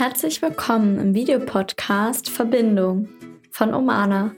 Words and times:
Herzlich 0.00 0.40
willkommen 0.40 0.98
im 0.98 1.14
Videopodcast 1.14 2.30
Verbindung 2.30 3.06
von 3.50 3.74
Omana 3.74 4.34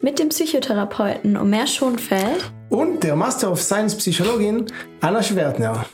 mit 0.00 0.18
dem 0.18 0.30
Psychotherapeuten 0.30 1.36
Omer 1.36 1.68
Schonfeld 1.68 2.50
und 2.68 3.04
der 3.04 3.14
Master 3.14 3.52
of 3.52 3.62
Science 3.62 3.94
Psychologin 3.94 4.66
Anna 5.00 5.22
Schwertner. 5.22 5.86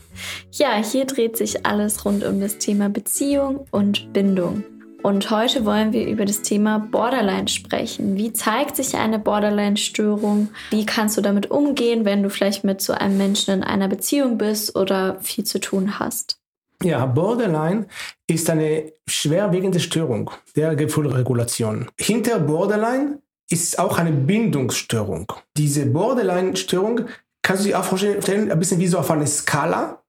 Ja, 0.53 0.83
hier 0.83 1.05
dreht 1.05 1.37
sich 1.37 1.67
alles 1.67 2.07
rund 2.07 2.25
um 2.25 2.41
das 2.41 2.57
Thema 2.57 2.89
Beziehung 2.89 3.67
und 3.71 4.11
Bindung. 4.15 4.65
Und 5.03 5.31
heute 5.31 5.67
wollen 5.67 5.93
wir 5.93 6.07
über 6.09 6.25
das 6.25 6.41
Thema 6.41 6.79
Borderline 6.79 7.49
sprechen. 7.49 8.17
Wie 8.17 8.33
zeigt 8.33 8.77
sich 8.77 8.97
eine 8.97 9.19
Borderline-Störung? 9.19 10.49
Wie 10.71 10.87
kannst 10.87 11.19
du 11.19 11.21
damit 11.21 11.51
umgehen, 11.51 12.07
wenn 12.07 12.23
du 12.23 12.31
vielleicht 12.31 12.65
mit 12.65 12.81
so 12.81 12.95
einem 12.95 13.19
Menschen 13.19 13.53
in 13.53 13.65
einer 13.65 13.89
Beziehung 13.89 14.39
bist 14.39 14.77
oder 14.77 15.19
viel 15.21 15.45
zu 15.45 15.61
tun 15.61 15.99
hast? 15.99 16.40
Ja, 16.83 17.05
Borderline 17.05 17.87
ist 18.27 18.49
eine 18.49 18.93
schwerwiegende 19.07 19.81
Störung 19.81 20.31
der 20.57 20.75
Gefühlregulation. 20.77 21.91
Hinter 21.99 22.39
Borderline 22.39 23.21
ist 23.51 23.79
auch 23.79 23.99
eine 23.99 24.13
Bindungsstörung. 24.13 25.31
Diese 25.57 25.85
Borderline-Störung 25.87 27.07
kannst 27.43 27.65
du 27.65 27.69
dir 27.69 27.81
auch 27.81 27.85
vorstellen, 27.85 28.51
ein 28.51 28.59
bisschen 28.59 28.81
wie 28.81 28.87
so 28.87 28.99
auf 28.99 29.11
einer 29.11 29.27
Skala. 29.27 30.03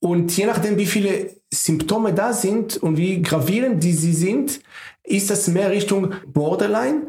Und 0.00 0.34
je 0.36 0.46
nachdem, 0.46 0.78
wie 0.78 0.86
viele 0.86 1.34
Symptome 1.52 2.14
da 2.14 2.32
sind 2.32 2.76
und 2.76 2.96
wie 2.96 3.20
gravierend 3.22 3.82
die 3.82 3.92
sie 3.92 4.12
sind, 4.12 4.60
ist 5.02 5.30
das 5.30 5.48
mehr 5.48 5.70
Richtung 5.70 6.14
Borderline. 6.26 7.08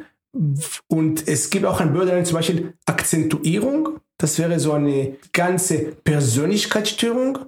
Und 0.88 1.28
es 1.28 1.50
gibt 1.50 1.66
auch 1.66 1.80
ein 1.80 1.94
Borderline 1.94 2.24
zum 2.24 2.38
Beispiel 2.38 2.74
Akzentuierung. 2.86 4.00
Das 4.18 4.38
wäre 4.40 4.60
so 4.60 4.74
eine 4.74 5.16
ganze 5.32 5.78
Persönlichkeitsstörung. 6.04 7.40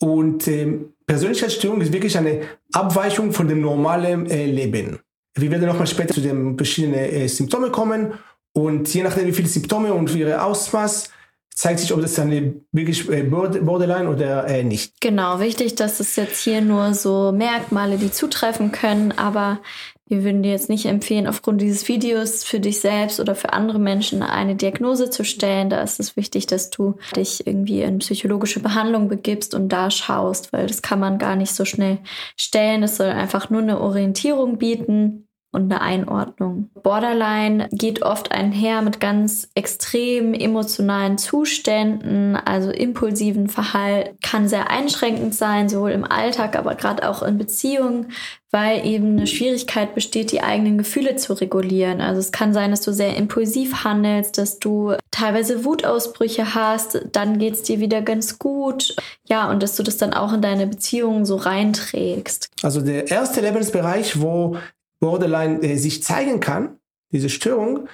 Und 0.00 0.46
äh, 0.46 0.78
Persönlichkeitsstörung 1.06 1.80
ist 1.80 1.92
wirklich 1.92 2.16
eine 2.16 2.42
Abweichung 2.72 3.32
von 3.32 3.48
dem 3.48 3.60
normalen 3.60 4.30
äh, 4.30 4.46
Leben. 4.46 5.00
Wir 5.34 5.50
werden 5.50 5.66
nochmal 5.66 5.86
später 5.86 6.14
zu 6.14 6.20
den 6.20 6.56
verschiedenen 6.56 6.94
äh, 6.94 7.28
Symptomen 7.28 7.72
kommen 7.72 8.14
und 8.52 8.92
je 8.92 9.02
nachdem, 9.02 9.26
wie 9.26 9.32
viele 9.32 9.48
Symptome 9.48 9.92
und 9.94 10.14
ihre 10.14 10.42
Ausmaß, 10.42 11.10
zeigt 11.54 11.80
sich, 11.80 11.92
ob 11.92 12.00
das 12.00 12.14
dann 12.14 12.60
wirklich 12.70 13.08
äh, 13.08 13.24
Borderline 13.24 14.08
oder 14.08 14.46
äh, 14.46 14.62
nicht. 14.62 15.00
Genau, 15.00 15.40
wichtig, 15.40 15.74
dass 15.74 15.98
es 15.98 16.14
jetzt 16.14 16.42
hier 16.44 16.60
nur 16.60 16.94
so 16.94 17.32
Merkmale, 17.32 17.98
die 17.98 18.12
zutreffen 18.12 18.70
können, 18.70 19.12
aber 19.12 19.60
wir 20.08 20.24
würden 20.24 20.42
dir 20.42 20.52
jetzt 20.52 20.68
nicht 20.68 20.86
empfehlen, 20.86 21.26
aufgrund 21.26 21.60
dieses 21.60 21.86
Videos 21.86 22.42
für 22.42 22.60
dich 22.60 22.80
selbst 22.80 23.20
oder 23.20 23.34
für 23.34 23.52
andere 23.52 23.78
Menschen 23.78 24.22
eine 24.22 24.56
Diagnose 24.56 25.10
zu 25.10 25.24
stellen. 25.24 25.70
Da 25.70 25.82
ist 25.82 26.00
es 26.00 26.16
wichtig, 26.16 26.46
dass 26.46 26.70
du 26.70 26.96
dich 27.14 27.46
irgendwie 27.46 27.82
in 27.82 27.98
psychologische 27.98 28.60
Behandlung 28.60 29.08
begibst 29.08 29.54
und 29.54 29.68
da 29.68 29.90
schaust, 29.90 30.52
weil 30.52 30.66
das 30.66 30.82
kann 30.82 30.98
man 30.98 31.18
gar 31.18 31.36
nicht 31.36 31.52
so 31.52 31.64
schnell 31.64 31.98
stellen. 32.36 32.82
Es 32.82 32.96
soll 32.96 33.08
einfach 33.08 33.50
nur 33.50 33.60
eine 33.60 33.80
Orientierung 33.80 34.58
bieten 34.58 35.27
und 35.58 35.72
eine 35.72 35.80
Einordnung. 35.80 36.70
Borderline 36.82 37.68
geht 37.72 38.02
oft 38.02 38.32
einher 38.32 38.82
mit 38.82 39.00
ganz 39.00 39.48
extremen 39.54 40.34
emotionalen 40.34 41.18
Zuständen, 41.18 42.36
also 42.36 42.70
impulsiven 42.70 43.48
Verhalten, 43.48 44.16
kann 44.22 44.48
sehr 44.48 44.70
einschränkend 44.70 45.34
sein, 45.34 45.68
sowohl 45.68 45.90
im 45.90 46.04
Alltag, 46.04 46.56
aber 46.56 46.74
gerade 46.74 47.08
auch 47.08 47.22
in 47.22 47.38
Beziehungen, 47.38 48.12
weil 48.50 48.86
eben 48.86 49.18
eine 49.18 49.26
Schwierigkeit 49.26 49.94
besteht, 49.94 50.32
die 50.32 50.42
eigenen 50.42 50.78
Gefühle 50.78 51.16
zu 51.16 51.34
regulieren. 51.34 52.00
Also 52.00 52.20
es 52.20 52.32
kann 52.32 52.54
sein, 52.54 52.70
dass 52.70 52.80
du 52.80 52.92
sehr 52.92 53.16
impulsiv 53.16 53.84
handelst, 53.84 54.38
dass 54.38 54.58
du 54.58 54.94
teilweise 55.10 55.64
Wutausbrüche 55.64 56.54
hast, 56.54 57.00
dann 57.12 57.38
geht's 57.38 57.62
dir 57.62 57.80
wieder 57.80 58.00
ganz 58.00 58.38
gut. 58.38 58.96
Ja, 59.28 59.50
und 59.50 59.62
dass 59.62 59.76
du 59.76 59.82
das 59.82 59.98
dann 59.98 60.14
auch 60.14 60.32
in 60.32 60.40
deine 60.40 60.66
Beziehungen 60.66 61.26
so 61.26 61.36
reinträgst. 61.36 62.48
Also 62.62 62.80
der 62.80 63.10
erste 63.10 63.40
Lebensbereich, 63.42 64.20
wo 64.20 64.56
Borderline 65.00 65.62
äh, 65.62 65.76
sich 65.76 66.02
zeigen 66.02 66.40
kann, 66.40 66.78
diese 67.12 67.28
Störung, 67.28 67.88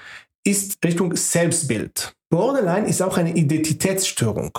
ist 0.45 0.79
Richtung 0.85 1.17
Selbstbild. 1.17 2.15
Borderline 2.31 2.87
ist 2.89 3.01
auch 3.03 3.17
eine 3.17 3.35
Identitätsstörung. 3.35 4.59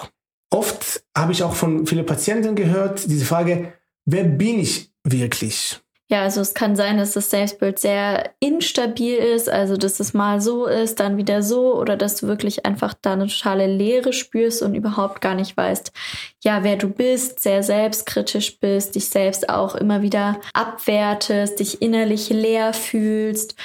Oft 0.52 1.04
habe 1.16 1.32
ich 1.32 1.44
auch 1.44 1.56
von 1.56 1.86
vielen 1.86 2.06
Patienten 2.06 2.56
gehört, 2.56 3.10
diese 3.10 3.26
Frage, 3.26 3.74
wer 4.06 4.24
bin 4.24 4.60
ich 4.60 4.92
wirklich? 5.04 5.82
Ja, 6.08 6.22
also 6.22 6.42
es 6.42 6.54
kann 6.54 6.76
sein, 6.76 7.00
dass 7.00 7.14
das 7.14 7.32
Selbstbild 7.32 7.80
sehr 7.80 8.30
instabil 8.40 9.16
ist, 9.16 9.50
also 9.50 9.76
dass 9.76 10.00
es 10.00 10.14
mal 10.14 10.40
so 10.40 10.68
ist, 10.68 11.00
dann 11.00 11.18
wieder 11.18 11.42
so 11.42 11.76
oder 11.80 11.98
dass 11.98 12.18
du 12.18 12.28
wirklich 12.28 12.64
einfach 12.64 12.94
da 12.94 13.14
eine 13.14 13.26
totale 13.26 13.66
Leere 13.66 14.14
spürst 14.14 14.62
und 14.62 14.76
überhaupt 14.76 15.20
gar 15.20 15.34
nicht 15.34 15.58
weißt, 15.58 15.92
ja, 16.44 16.64
wer 16.64 16.76
du 16.76 16.90
bist, 16.90 17.40
sehr 17.40 17.64
selbstkritisch 17.64 18.60
bist, 18.60 18.94
dich 18.94 19.10
selbst 19.10 19.50
auch 19.50 19.74
immer 19.74 20.04
wieder 20.04 20.40
abwertest, 20.54 21.60
dich 21.60 21.82
innerlich 21.82 22.30
leer 22.30 22.74
fühlst 22.74 23.56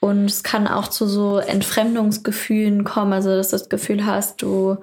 und 0.00 0.24
es 0.24 0.42
kann 0.42 0.66
auch 0.66 0.88
zu 0.88 1.06
so 1.06 1.36
Entfremdungsgefühlen 1.36 2.84
kommen, 2.84 3.12
also 3.12 3.28
dass 3.28 3.50
du 3.50 3.58
das 3.58 3.68
Gefühl 3.68 4.06
hast, 4.06 4.40
du 4.40 4.78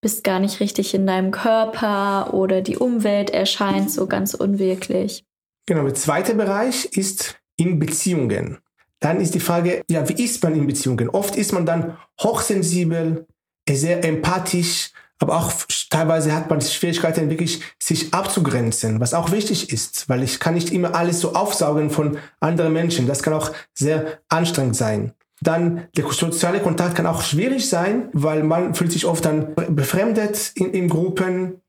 bist 0.00 0.24
gar 0.24 0.40
nicht 0.40 0.58
richtig 0.60 0.94
in 0.94 1.06
deinem 1.06 1.32
Körper 1.32 2.32
oder 2.32 2.62
die 2.62 2.78
Umwelt 2.78 3.28
erscheint 3.28 3.90
so 3.90 4.06
ganz 4.06 4.32
unwirklich. 4.32 5.26
Genau, 5.66 5.84
der 5.84 5.94
zweite 5.94 6.34
Bereich 6.34 6.86
ist 6.86 7.36
in 7.56 7.78
Beziehungen. 7.78 8.58
Dann 9.00 9.20
ist 9.20 9.34
die 9.34 9.40
Frage, 9.40 9.82
ja, 9.90 10.08
wie 10.08 10.24
ist 10.24 10.42
man 10.42 10.54
in 10.54 10.66
Beziehungen? 10.66 11.08
Oft 11.08 11.36
ist 11.36 11.52
man 11.52 11.66
dann 11.66 11.96
hochsensibel, 12.20 13.26
sehr 13.68 14.04
empathisch, 14.04 14.90
aber 15.18 15.36
auch 15.36 15.52
teilweise 15.88 16.34
hat 16.34 16.50
man 16.50 16.60
Schwierigkeiten 16.60 17.30
wirklich, 17.30 17.60
sich 17.78 18.12
abzugrenzen, 18.12 19.00
was 19.00 19.14
auch 19.14 19.30
wichtig 19.30 19.72
ist, 19.72 20.08
weil 20.08 20.22
ich 20.22 20.40
kann 20.40 20.54
nicht 20.54 20.72
immer 20.72 20.96
alles 20.96 21.20
so 21.20 21.34
aufsaugen 21.34 21.90
von 21.90 22.18
anderen 22.40 22.72
Menschen. 22.72 23.06
Das 23.06 23.22
kann 23.22 23.34
auch 23.34 23.52
sehr 23.72 24.18
anstrengend 24.28 24.76
sein. 24.76 25.12
Dann 25.40 25.88
der 25.96 26.04
soziale 26.10 26.60
Kontakt 26.60 26.96
kann 26.96 27.06
auch 27.06 27.22
schwierig 27.22 27.68
sein, 27.68 28.08
weil 28.12 28.42
man 28.42 28.74
fühlt 28.74 28.92
sich 28.92 29.06
oft 29.06 29.24
dann 29.24 29.54
befremdet 29.54 30.52
in, 30.54 30.72
in 30.72 30.88
Gruppen. 30.88 31.61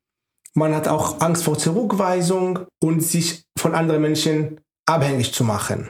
Man 0.56 0.76
hat 0.76 0.88
auch 0.88 1.22
Angst 1.22 1.44
vor 1.44 1.58
Zurückweisung 1.58 2.60
und 2.82 3.02
sich 3.02 3.46
von 3.58 3.74
anderen 3.74 4.02
Menschen 4.02 4.60
abhängig 4.86 5.34
zu 5.34 5.44
machen. 5.44 5.90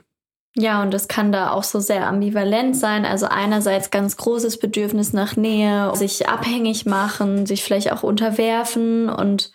Ja, 0.55 0.83
und 0.83 0.93
das 0.93 1.07
kann 1.07 1.31
da 1.31 1.51
auch 1.51 1.63
so 1.63 1.79
sehr 1.79 2.07
ambivalent 2.07 2.77
sein. 2.77 3.05
Also 3.05 3.25
einerseits 3.25 3.89
ganz 3.89 4.17
großes 4.17 4.59
Bedürfnis 4.59 5.11
nach 5.11 5.35
Nähe, 5.35 5.95
sich 5.95 6.29
abhängig 6.29 6.85
machen, 6.85 7.47
sich 7.47 7.63
vielleicht 7.63 7.91
auch 7.91 8.03
unterwerfen 8.03 9.09
und 9.09 9.51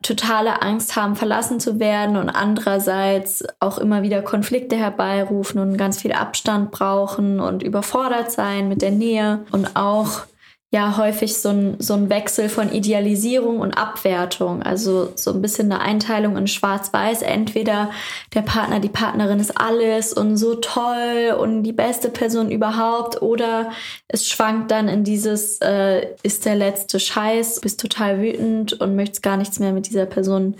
totale 0.00 0.62
Angst 0.62 0.96
haben, 0.96 1.16
verlassen 1.16 1.60
zu 1.60 1.78
werden 1.78 2.16
und 2.16 2.30
andererseits 2.30 3.44
auch 3.60 3.78
immer 3.78 4.02
wieder 4.02 4.22
Konflikte 4.22 4.76
herbeirufen 4.76 5.60
und 5.60 5.76
ganz 5.76 6.00
viel 6.00 6.12
Abstand 6.12 6.70
brauchen 6.70 7.38
und 7.38 7.62
überfordert 7.62 8.32
sein 8.32 8.68
mit 8.68 8.80
der 8.80 8.90
Nähe 8.90 9.44
und 9.52 9.76
auch 9.76 10.22
ja 10.72 10.96
häufig 10.96 11.36
so 11.36 11.50
ein, 11.50 11.76
so 11.80 11.92
ein 11.92 12.08
Wechsel 12.08 12.48
von 12.48 12.72
Idealisierung 12.72 13.60
und 13.60 13.74
Abwertung. 13.74 14.62
Also 14.62 15.12
so 15.16 15.30
ein 15.30 15.42
bisschen 15.42 15.70
eine 15.70 15.82
Einteilung 15.82 16.38
in 16.38 16.46
Schwarz-Weiß. 16.46 17.20
Entweder 17.20 17.90
der 18.34 18.40
Partner, 18.40 18.80
die 18.80 18.88
Partnerin 18.88 19.38
ist 19.38 19.60
alles 19.60 20.14
und 20.14 20.38
so 20.38 20.54
toll 20.54 21.36
und 21.38 21.62
die 21.62 21.74
beste 21.74 22.08
Person 22.08 22.50
überhaupt. 22.50 23.20
Oder 23.20 23.70
es 24.08 24.26
schwankt 24.26 24.70
dann 24.70 24.88
in 24.88 25.04
dieses, 25.04 25.58
äh, 25.60 26.06
ist 26.22 26.46
der 26.46 26.56
letzte 26.56 26.98
Scheiß, 26.98 27.60
bist 27.60 27.78
total 27.78 28.22
wütend 28.22 28.72
und 28.80 28.96
möchtest 28.96 29.22
gar 29.22 29.36
nichts 29.36 29.58
mehr 29.58 29.72
mit 29.72 29.88
dieser 29.88 30.06
Person 30.06 30.56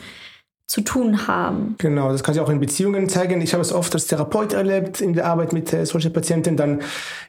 zu 0.72 0.80
tun 0.80 1.26
haben. 1.26 1.74
Genau, 1.76 2.10
das 2.10 2.22
kann 2.22 2.32
sich 2.32 2.42
auch 2.42 2.48
in 2.48 2.58
Beziehungen 2.58 3.06
zeigen. 3.10 3.42
Ich 3.42 3.52
habe 3.52 3.60
es 3.60 3.74
oft 3.74 3.92
als 3.92 4.06
Therapeut 4.06 4.54
erlebt 4.54 5.02
in 5.02 5.12
der 5.12 5.26
Arbeit 5.26 5.52
mit 5.52 5.70
äh, 5.70 5.84
solchen 5.84 6.14
Patienten. 6.14 6.56
Dann, 6.56 6.80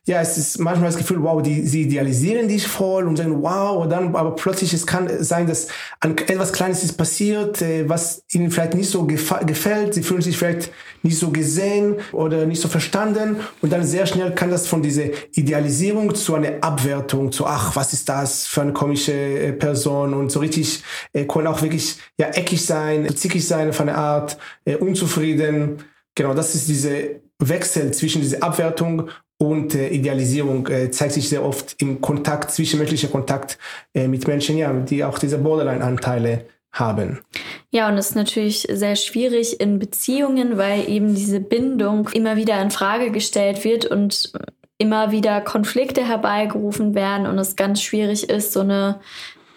ja, 0.06 0.22
es 0.22 0.38
ist 0.38 0.60
manchmal 0.60 0.88
das 0.88 0.98
Gefühl, 0.98 1.22
wow, 1.22 1.42
die, 1.42 1.68
sie 1.68 1.82
idealisieren 1.82 2.48
dich 2.48 2.66
voll 2.66 3.06
und 3.06 3.18
sagen, 3.18 3.44
wow, 3.44 3.84
und 3.84 3.90
dann, 3.90 4.16
aber 4.16 4.34
plötzlich, 4.36 4.72
es 4.72 4.88
kann 4.88 5.10
sein, 5.20 5.46
dass 5.46 5.68
etwas 6.00 6.54
Kleines 6.54 6.86
ist 6.86 6.94
passiert, 6.94 7.62
äh, 7.62 7.90
was 7.90 8.24
ihnen 8.32 8.50
vielleicht 8.50 8.76
nicht 8.76 8.90
so 8.90 9.06
gefällt. 9.06 9.94
Sie 9.94 10.04
fühlen 10.04 10.22
sich 10.22 10.38
vielleicht 10.38 10.72
nicht 11.02 11.20
so 11.20 11.32
gesehen 11.32 11.98
oder 12.14 12.46
nicht 12.46 12.62
so 12.62 12.70
verstanden. 12.70 13.36
Und 13.62 13.74
dann 13.74 13.84
sehr 13.84 14.06
schnell 14.06 14.34
kann 14.34 14.52
das 14.52 14.68
von 14.68 14.82
dieser 14.82 15.08
Idealisierung 15.34 16.16
zu 16.16 16.36
einer 16.36 16.64
Abwertung, 16.64 17.34
zu, 17.34 17.46
ach, 17.46 17.76
was 17.76 17.92
ist 17.92 18.08
das 18.08 18.48
für 18.48 18.62
eine 18.62 18.72
komische 18.72 19.12
äh, 19.12 19.52
Person 19.52 20.14
und 20.14 20.32
so 20.32 20.40
richtig, 20.40 20.82
äh, 21.12 21.26
können 21.26 21.48
auch 21.48 21.62
wirklich, 21.62 21.98
ja, 22.18 22.28
eckig 22.28 22.66
sein, 22.66 23.06
zickig 23.34 23.48
sein 23.48 23.70
auf 23.70 23.82
eine 23.82 23.96
Art, 23.96 24.38
äh, 24.66 24.76
unzufrieden. 24.76 25.84
Genau, 26.16 26.34
das 26.34 26.56
ist 26.56 26.68
diese 26.70 27.22
Wechsel 27.40 27.92
zwischen 27.92 28.22
dieser 28.22 28.44
Abwertung 28.44 29.10
und 29.40 29.76
äh, 29.76 29.90
Idealisierung 29.90 30.68
äh, 30.68 30.92
zeigt 30.92 31.14
sich 31.14 31.28
sehr 31.28 31.44
oft 31.44 31.76
im 31.80 32.00
Kontakt, 32.00 32.52
zwischenmenschlicher 32.52 33.08
Kontakt 33.08 33.58
äh, 33.94 34.08
mit 34.08 34.28
Menschen, 34.28 34.58
ja, 34.58 34.72
die 34.72 35.04
auch 35.04 35.18
diese 35.18 35.40
Borderline-Anteile 35.40 36.46
haben. 36.72 37.20
Ja, 37.72 37.90
und 37.90 37.98
es 37.98 38.10
ist 38.10 38.16
natürlich 38.16 38.68
sehr 38.72 38.96
schwierig 38.96 39.60
in 39.60 39.80
Beziehungen, 39.80 40.58
weil 40.58 40.90
eben 40.90 41.16
diese 41.16 41.40
Bindung 41.40 42.10
immer 42.14 42.36
wieder 42.36 42.62
in 42.62 42.72
Frage 42.72 43.12
gestellt 43.12 43.64
wird 43.64 43.86
und 43.86 44.32
immer 44.78 45.12
wieder 45.12 45.42
Konflikte 45.42 46.08
herbeigerufen 46.08 46.96
werden 46.96 47.28
und 47.28 47.38
es 47.38 47.56
ganz 47.56 47.82
schwierig 47.82 48.30
ist, 48.30 48.54
so 48.54 48.62
eine 48.62 49.00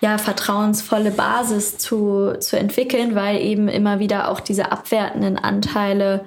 ja, 0.06 0.18
vertrauensvolle 0.18 1.10
Basis 1.10 1.78
zu, 1.78 2.34
zu 2.38 2.56
entwickeln, 2.56 3.16
weil 3.16 3.40
eben 3.40 3.66
immer 3.66 3.98
wieder 3.98 4.30
auch 4.30 4.38
diese 4.38 4.70
abwertenden 4.70 5.36
Anteile 5.36 6.24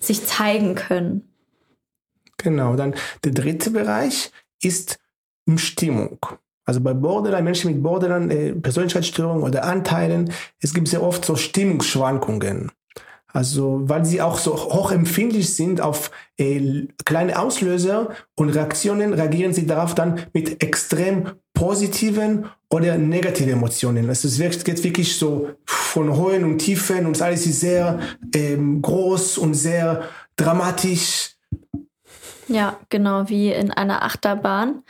sich 0.00 0.26
zeigen 0.26 0.74
können. 0.74 1.22
Genau, 2.38 2.74
dann 2.74 2.96
der 3.22 3.30
dritte 3.30 3.70
Bereich 3.70 4.32
ist 4.60 4.98
Stimmung. 5.54 6.18
Also 6.64 6.80
bei 6.80 6.92
Borderline, 6.92 7.44
Menschen 7.44 7.70
mit 7.70 7.82
Borderline, 7.84 8.34
äh, 8.34 8.52
Persönlichkeitsstörungen 8.52 9.44
oder 9.44 9.62
Anteilen, 9.62 10.32
es 10.60 10.74
gibt 10.74 10.88
sehr 10.88 11.02
oft 11.02 11.24
so 11.24 11.36
Stimmungsschwankungen. 11.36 12.72
Also 13.34 13.80
weil 13.86 14.04
sie 14.04 14.22
auch 14.22 14.38
so 14.38 14.54
hochempfindlich 14.54 15.54
sind 15.54 15.80
auf 15.80 16.12
äh, 16.38 16.86
kleine 17.04 17.36
Auslöser 17.36 18.10
und 18.36 18.50
Reaktionen, 18.50 19.12
reagieren 19.12 19.52
sie 19.52 19.66
darauf 19.66 19.96
dann 19.96 20.20
mit 20.32 20.62
extrem 20.62 21.32
positiven 21.52 22.46
oder 22.70 22.96
negativen 22.96 23.54
Emotionen. 23.54 24.08
Also 24.08 24.28
es 24.28 24.64
geht 24.64 24.84
wirklich 24.84 25.16
so 25.16 25.48
von 25.66 26.16
Höhen 26.16 26.44
und 26.44 26.58
Tiefen 26.58 27.06
und 27.06 27.20
alles 27.20 27.44
ist 27.44 27.58
sehr 27.58 27.98
ähm, 28.32 28.80
groß 28.80 29.38
und 29.38 29.54
sehr 29.54 30.04
dramatisch. 30.36 31.32
Ja, 32.46 32.78
genau 32.88 33.28
wie 33.28 33.50
in 33.50 33.72
einer 33.72 34.04
Achterbahn. 34.04 34.84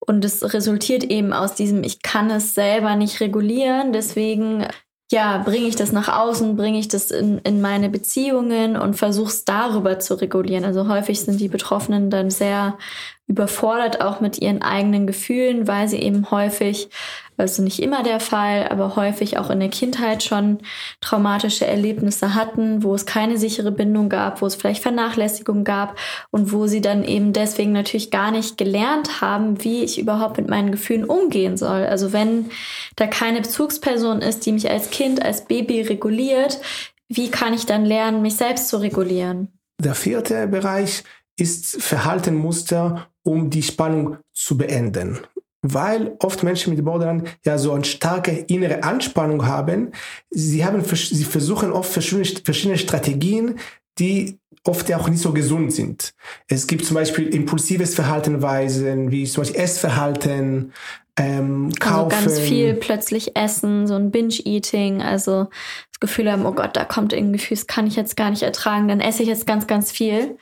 Und 0.00 0.24
es 0.24 0.52
resultiert 0.52 1.04
eben 1.04 1.32
aus 1.32 1.54
diesem, 1.54 1.84
ich 1.84 2.02
kann 2.02 2.28
es 2.30 2.54
selber 2.54 2.96
nicht 2.96 3.20
regulieren, 3.20 3.92
deswegen 3.92 4.66
ja, 5.12 5.38
bringe 5.38 5.68
ich 5.68 5.76
das 5.76 5.92
nach 5.92 6.08
außen, 6.08 6.56
bringe 6.56 6.78
ich 6.78 6.88
das 6.88 7.10
in, 7.10 7.38
in 7.38 7.60
meine 7.60 7.90
Beziehungen 7.90 8.76
und 8.76 8.94
versuche 8.94 9.28
es 9.28 9.44
darüber 9.44 9.98
zu 9.98 10.14
regulieren. 10.14 10.64
Also 10.64 10.88
häufig 10.88 11.20
sind 11.20 11.40
die 11.40 11.48
Betroffenen 11.48 12.10
dann 12.10 12.30
sehr 12.30 12.78
überfordert 13.26 14.00
auch 14.00 14.20
mit 14.20 14.38
ihren 14.40 14.62
eigenen 14.62 15.06
Gefühlen, 15.06 15.66
weil 15.66 15.88
sie 15.88 15.98
eben 15.98 16.30
häufig 16.30 16.88
also 17.36 17.62
nicht 17.62 17.80
immer 17.80 18.02
der 18.02 18.20
Fall, 18.20 18.68
aber 18.68 18.96
häufig 18.96 19.38
auch 19.38 19.50
in 19.50 19.60
der 19.60 19.68
Kindheit 19.68 20.22
schon 20.22 20.58
traumatische 21.00 21.66
Erlebnisse 21.66 22.34
hatten, 22.34 22.82
wo 22.82 22.94
es 22.94 23.06
keine 23.06 23.38
sichere 23.38 23.72
Bindung 23.72 24.08
gab, 24.08 24.40
wo 24.40 24.46
es 24.46 24.54
vielleicht 24.54 24.82
Vernachlässigung 24.82 25.64
gab 25.64 25.98
und 26.30 26.52
wo 26.52 26.66
sie 26.66 26.80
dann 26.80 27.02
eben 27.02 27.32
deswegen 27.32 27.72
natürlich 27.72 28.10
gar 28.10 28.30
nicht 28.30 28.56
gelernt 28.56 29.20
haben, 29.20 29.64
wie 29.64 29.82
ich 29.82 29.98
überhaupt 29.98 30.36
mit 30.36 30.48
meinen 30.48 30.70
Gefühlen 30.70 31.04
umgehen 31.04 31.56
soll. 31.56 31.84
Also 31.86 32.12
wenn 32.12 32.50
da 32.96 33.06
keine 33.06 33.40
Bezugsperson 33.40 34.22
ist, 34.22 34.46
die 34.46 34.52
mich 34.52 34.70
als 34.70 34.90
Kind, 34.90 35.24
als 35.24 35.46
Baby 35.46 35.82
reguliert, 35.82 36.60
wie 37.08 37.30
kann 37.30 37.52
ich 37.52 37.66
dann 37.66 37.84
lernen, 37.84 38.22
mich 38.22 38.36
selbst 38.36 38.68
zu 38.68 38.76
regulieren? 38.78 39.48
Der 39.82 39.94
vierte 39.94 40.46
Bereich 40.46 41.02
ist 41.36 41.82
Verhaltenmuster, 41.82 43.08
um 43.24 43.50
die 43.50 43.62
Spannung 43.62 44.18
zu 44.32 44.56
beenden 44.56 45.18
weil 45.64 46.14
oft 46.20 46.42
Menschen 46.42 46.74
mit 46.74 46.84
Borderline 46.84 47.24
ja 47.44 47.56
so 47.56 47.72
eine 47.72 47.84
starke 47.84 48.30
innere 48.32 48.82
Anspannung 48.82 49.46
haben. 49.46 49.92
Sie 50.30 50.64
haben, 50.64 50.84
sie 50.84 51.24
versuchen 51.24 51.72
oft 51.72 51.90
verschiedene, 51.90 52.26
verschiedene 52.44 52.78
Strategien, 52.78 53.58
die 53.98 54.38
oft 54.64 54.88
ja 54.88 54.98
auch 54.98 55.08
nicht 55.08 55.20
so 55.20 55.32
gesund 55.32 55.72
sind. 55.72 56.14
Es 56.48 56.66
gibt 56.66 56.84
zum 56.84 56.94
Beispiel 56.94 57.28
impulsives 57.28 57.94
Verhaltenweisen, 57.94 59.10
wie 59.10 59.24
zum 59.24 59.42
Beispiel 59.42 59.60
Essverhalten, 59.60 60.72
ähm, 61.16 61.72
kaufen. 61.78 62.12
Also 62.12 62.28
ganz 62.28 62.40
viel 62.40 62.74
plötzlich 62.74 63.36
essen, 63.36 63.86
so 63.86 63.94
ein 63.94 64.10
Binge-Eating, 64.10 65.00
also 65.00 65.44
das 65.90 66.00
Gefühl 66.00 66.30
haben, 66.30 66.44
oh 66.44 66.52
Gott, 66.52 66.76
da 66.76 66.84
kommt 66.84 67.12
irgendwie 67.12 67.38
Gefühl, 67.38 67.56
das 67.56 67.66
kann 67.66 67.86
ich 67.86 67.96
jetzt 67.96 68.16
gar 68.16 68.30
nicht 68.30 68.42
ertragen, 68.42 68.88
dann 68.88 69.00
esse 69.00 69.22
ich 69.22 69.28
jetzt 69.28 69.46
ganz, 69.46 69.66
ganz 69.66 69.92
viel, 69.92 70.36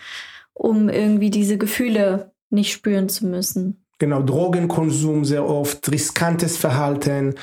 um 0.54 0.88
irgendwie 0.88 1.30
diese 1.30 1.58
Gefühle 1.58 2.32
nicht 2.50 2.72
spüren 2.72 3.08
zu 3.08 3.26
müssen. 3.26 3.81
Genau, 4.02 4.20
Drogenkonsum 4.20 5.24
sehr 5.24 5.48
oft, 5.48 5.88
riskantes 5.92 6.56
Verhalten, 6.56 7.36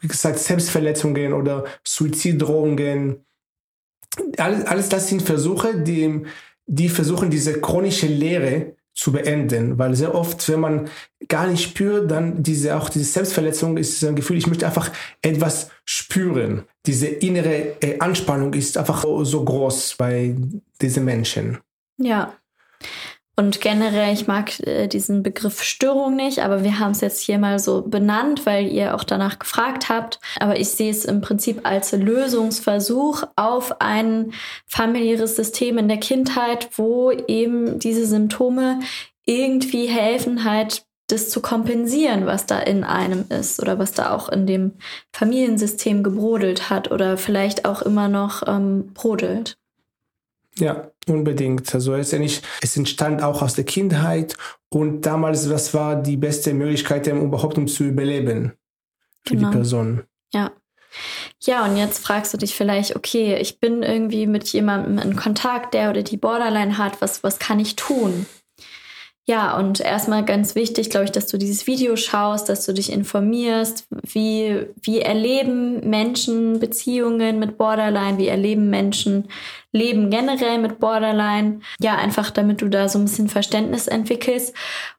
wie 0.00 0.08
gesagt, 0.08 0.38
Selbstverletzungen 0.38 1.34
oder 1.34 1.66
Suiziddrohungen. 1.84 3.26
Alles, 4.38 4.64
alles 4.64 4.88
das 4.88 5.08
sind 5.08 5.20
Versuche, 5.20 5.78
die, 5.78 6.22
die 6.64 6.88
versuchen, 6.88 7.28
diese 7.28 7.60
chronische 7.60 8.06
Leere 8.06 8.76
zu 8.94 9.12
beenden, 9.12 9.78
weil 9.78 9.94
sehr 9.94 10.14
oft, 10.14 10.48
wenn 10.48 10.60
man 10.60 10.88
gar 11.28 11.48
nicht 11.48 11.62
spürt, 11.62 12.10
dann 12.10 12.42
diese 12.42 12.78
auch 12.78 12.88
diese 12.88 13.04
Selbstverletzung 13.04 13.76
ist 13.76 14.02
ein 14.02 14.16
Gefühl, 14.16 14.38
ich 14.38 14.46
möchte 14.46 14.64
einfach 14.64 14.90
etwas 15.20 15.68
spüren. 15.84 16.62
Diese 16.86 17.08
innere 17.08 17.76
äh, 17.82 17.98
Anspannung 17.98 18.54
ist 18.54 18.78
einfach 18.78 19.04
so 19.04 19.44
groß 19.44 19.96
bei 19.98 20.34
diesen 20.80 21.04
Menschen. 21.04 21.58
Ja. 21.98 22.32
Und 23.38 23.60
generell, 23.60 24.14
ich 24.14 24.26
mag 24.26 24.58
äh, 24.60 24.86
diesen 24.86 25.22
Begriff 25.22 25.62
Störung 25.62 26.16
nicht, 26.16 26.38
aber 26.38 26.64
wir 26.64 26.78
haben 26.78 26.92
es 26.92 27.02
jetzt 27.02 27.20
hier 27.20 27.38
mal 27.38 27.58
so 27.58 27.82
benannt, 27.82 28.46
weil 28.46 28.66
ihr 28.66 28.94
auch 28.94 29.04
danach 29.04 29.38
gefragt 29.38 29.90
habt. 29.90 30.20
Aber 30.40 30.58
ich 30.58 30.70
sehe 30.70 30.90
es 30.90 31.04
im 31.04 31.20
Prinzip 31.20 31.60
als 31.64 31.92
Lösungsversuch 31.92 33.24
auf 33.36 33.82
ein 33.82 34.32
familiäres 34.66 35.36
System 35.36 35.76
in 35.76 35.88
der 35.88 35.98
Kindheit, 35.98 36.70
wo 36.78 37.10
eben 37.10 37.78
diese 37.78 38.06
Symptome 38.06 38.80
irgendwie 39.26 39.86
helfen, 39.86 40.44
halt 40.44 40.86
das 41.08 41.28
zu 41.28 41.42
kompensieren, 41.42 42.24
was 42.24 42.46
da 42.46 42.58
in 42.58 42.84
einem 42.84 43.26
ist 43.28 43.60
oder 43.60 43.78
was 43.78 43.92
da 43.92 44.14
auch 44.14 44.30
in 44.30 44.46
dem 44.46 44.72
Familiensystem 45.12 46.02
gebrodelt 46.02 46.70
hat 46.70 46.90
oder 46.90 47.18
vielleicht 47.18 47.66
auch 47.66 47.82
immer 47.82 48.08
noch 48.08 48.42
ähm, 48.46 48.92
brodelt. 48.94 49.58
Ja, 50.58 50.90
unbedingt. 51.08 51.74
Also 51.74 51.94
es, 51.94 52.12
es 52.12 52.76
entstand 52.76 53.22
auch 53.22 53.42
aus 53.42 53.54
der 53.54 53.64
Kindheit 53.64 54.36
und 54.68 55.06
damals, 55.06 55.48
das 55.48 55.74
war 55.74 55.96
die 55.96 56.16
beste 56.16 56.54
Möglichkeit, 56.54 57.08
um 57.08 57.22
überhaupt 57.22 57.58
um 57.58 57.66
zu 57.66 57.84
überleben 57.84 58.52
für 59.24 59.36
genau. 59.36 59.50
die 59.50 59.56
Person. 59.56 60.02
Ja. 60.32 60.52
Ja, 61.42 61.64
und 61.64 61.76
jetzt 61.76 61.98
fragst 61.98 62.32
du 62.32 62.38
dich 62.38 62.54
vielleicht, 62.54 62.96
okay, 62.96 63.36
ich 63.36 63.60
bin 63.60 63.82
irgendwie 63.82 64.26
mit 64.26 64.48
jemandem 64.48 64.98
in 64.98 65.16
Kontakt, 65.16 65.74
der 65.74 65.90
oder 65.90 66.02
die 66.02 66.16
Borderline 66.16 66.78
hat, 66.78 67.02
was, 67.02 67.22
was 67.22 67.38
kann 67.38 67.60
ich 67.60 67.76
tun? 67.76 68.26
Ja, 69.28 69.56
und 69.58 69.80
erstmal 69.80 70.24
ganz 70.24 70.54
wichtig, 70.54 70.88
glaube 70.88 71.06
ich, 71.06 71.10
dass 71.10 71.26
du 71.26 71.36
dieses 71.36 71.66
Video 71.66 71.96
schaust, 71.96 72.48
dass 72.48 72.64
du 72.64 72.72
dich 72.72 72.92
informierst, 72.92 73.88
wie, 73.90 74.66
wie 74.80 75.00
erleben 75.00 75.80
Menschen 75.80 76.60
Beziehungen 76.60 77.40
mit 77.40 77.58
Borderline, 77.58 78.18
wie 78.18 78.28
erleben 78.28 78.70
Menschen 78.70 79.28
Leben 79.72 80.10
generell 80.10 80.58
mit 80.58 80.78
Borderline. 80.78 81.60
Ja, 81.80 81.96
einfach 81.96 82.30
damit 82.30 82.62
du 82.62 82.68
da 82.68 82.88
so 82.88 83.00
ein 83.00 83.04
bisschen 83.04 83.28
Verständnis 83.28 83.88
entwickelst. 83.88 84.54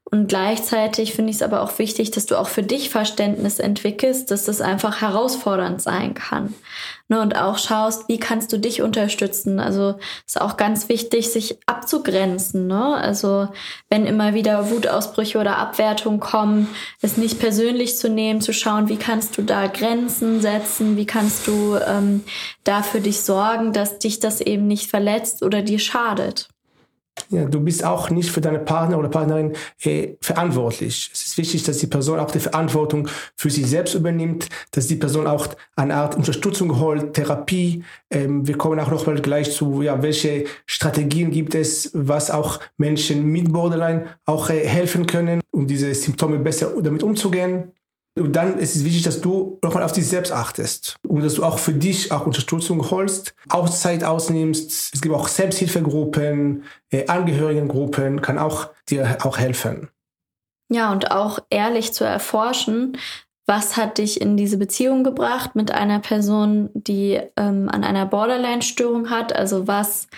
Und 0.09 0.29
gleichzeitig 0.29 1.13
finde 1.13 1.31
ich 1.31 1.37
es 1.37 1.41
aber 1.41 1.61
auch 1.61 1.79
wichtig, 1.79 2.11
dass 2.11 2.25
du 2.25 2.37
auch 2.37 2.47
für 2.47 2.63
dich 2.63 2.89
Verständnis 2.89 3.59
entwickelst, 3.59 4.31
dass 4.31 4.45
das 4.45 4.61
einfach 4.61 5.01
herausfordernd 5.01 5.81
sein 5.81 6.13
kann. 6.13 6.53
Ne, 7.09 7.21
und 7.21 7.35
auch 7.35 7.57
schaust, 7.57 8.07
wie 8.07 8.19
kannst 8.19 8.53
du 8.53 8.57
dich 8.57 8.81
unterstützen. 8.81 9.59
Also 9.59 9.95
ist 10.25 10.39
auch 10.39 10.55
ganz 10.55 10.87
wichtig, 10.87 11.31
sich 11.31 11.57
abzugrenzen. 11.65 12.67
Ne? 12.67 12.95
Also 12.95 13.49
wenn 13.89 14.05
immer 14.05 14.33
wieder 14.33 14.69
Wutausbrüche 14.69 15.39
oder 15.39 15.57
Abwertungen 15.57 16.21
kommen, 16.21 16.69
es 17.01 17.17
nicht 17.17 17.39
persönlich 17.39 17.97
zu 17.97 18.09
nehmen, 18.09 18.39
zu 18.39 18.53
schauen, 18.53 18.87
wie 18.87 18.97
kannst 18.97 19.37
du 19.37 19.41
da 19.41 19.67
Grenzen 19.67 20.39
setzen, 20.39 20.95
wie 20.95 21.05
kannst 21.05 21.47
du 21.47 21.75
ähm, 21.85 22.23
da 22.63 22.81
für 22.81 23.01
dich 23.01 23.21
sorgen, 23.21 23.73
dass 23.73 23.99
dich 23.99 24.19
das 24.19 24.39
eben 24.39 24.67
nicht 24.67 24.89
verletzt 24.89 25.43
oder 25.43 25.61
dir 25.61 25.79
schadet. 25.79 26.49
Ja, 27.29 27.45
du 27.45 27.59
bist 27.59 27.83
auch 27.83 28.09
nicht 28.09 28.31
für 28.31 28.41
deine 28.41 28.59
Partner 28.59 28.97
oder 28.97 29.09
Partnerin 29.09 29.53
äh, 29.83 30.15
verantwortlich. 30.21 31.09
Es 31.13 31.27
ist 31.27 31.37
wichtig, 31.37 31.63
dass 31.63 31.79
die 31.79 31.87
Person 31.87 32.19
auch 32.19 32.31
die 32.31 32.39
Verantwortung 32.39 33.07
für 33.35 33.49
sich 33.49 33.67
selbst 33.67 33.95
übernimmt, 33.95 34.47
dass 34.71 34.87
die 34.87 34.95
Person 34.95 35.27
auch 35.27 35.47
eine 35.75 35.95
Art 35.95 36.15
Unterstützung 36.15 36.79
holt, 36.79 37.13
Therapie. 37.13 37.83
Ähm, 38.09 38.47
wir 38.47 38.57
kommen 38.57 38.79
auch 38.79 38.91
noch 38.91 39.05
mal 39.05 39.19
gleich 39.19 39.51
zu, 39.51 39.81
ja, 39.81 40.01
welche 40.01 40.45
Strategien 40.65 41.31
gibt 41.31 41.55
es, 41.55 41.91
was 41.93 42.31
auch 42.31 42.59
Menschen 42.77 43.25
mit 43.25 43.51
Borderline 43.51 44.05
auch 44.25 44.49
äh, 44.49 44.65
helfen 44.65 45.05
können, 45.05 45.41
um 45.51 45.67
diese 45.67 45.93
Symptome 45.93 46.39
besser 46.39 46.71
damit 46.81 47.03
umzugehen. 47.03 47.73
Dann 48.17 48.57
ist 48.59 48.75
es 48.75 48.83
wichtig, 48.83 49.03
dass 49.03 49.21
du 49.21 49.59
nochmal 49.63 49.83
auf 49.83 49.91
dich 49.91 50.07
selbst 50.07 50.31
achtest 50.31 50.97
und 51.07 51.23
dass 51.23 51.35
du 51.35 51.43
auch 51.43 51.59
für 51.59 51.73
dich 51.73 52.11
auch 52.11 52.25
Unterstützung 52.25 52.89
holst, 52.89 53.33
Auszeit 53.49 54.03
ausnimmst. 54.03 54.93
Es 54.93 55.01
gibt 55.01 55.13
auch 55.13 55.27
Selbsthilfegruppen, 55.27 56.63
äh, 56.91 57.07
Angehörigengruppen, 57.07 58.21
kann 58.21 58.37
auch 58.37 58.69
dir 58.89 59.17
auch 59.23 59.37
helfen. 59.37 59.89
Ja, 60.69 60.91
und 60.91 61.11
auch 61.11 61.39
ehrlich 61.49 61.93
zu 61.93 62.03
erforschen, 62.03 62.97
was 63.45 63.77
hat 63.77 63.97
dich 63.97 64.19
in 64.19 64.35
diese 64.35 64.57
Beziehung 64.57 65.05
gebracht 65.05 65.55
mit 65.55 65.71
einer 65.71 65.99
Person, 65.99 66.69
die 66.73 67.21
ähm, 67.37 67.69
an 67.69 67.85
einer 67.85 68.05
Borderline-Störung 68.05 69.09
hat? 69.09 69.33
Also 69.33 69.67
was 69.67 70.09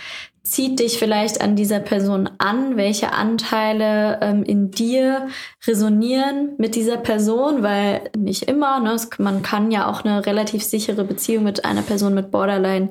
zieht 0.44 0.80
dich 0.80 0.98
vielleicht 0.98 1.42
an 1.42 1.56
dieser 1.56 1.80
Person 1.80 2.30
an? 2.38 2.78
Welche 2.78 3.12
Anteile 3.12 4.20
ähm, 4.22 4.44
in 4.44 4.72
dir 4.72 5.28
resonieren 5.68 6.54
mit 6.58 6.76
dieser 6.76 6.98
Person? 6.98 7.64
Weil 7.64 8.10
nicht 8.18 8.44
immer, 8.44 8.80
ne? 8.80 8.94
Es, 8.94 9.10
man 9.20 9.42
kann 9.44 9.72
ja 9.72 9.88
auch 9.88 10.04
eine 10.04 10.26
relativ 10.26 10.64
sichere 10.64 11.04
Beziehung 11.04 11.44
mit 11.44 11.66
einer 11.66 11.82
Person 11.82 12.14
mit 12.14 12.32
Borderline 12.32 12.90